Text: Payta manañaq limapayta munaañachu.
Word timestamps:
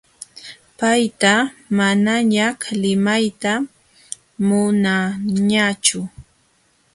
Payta 0.79 1.33
manañaq 1.77 2.59
limapayta 2.83 3.53
munaañachu. 4.47 5.99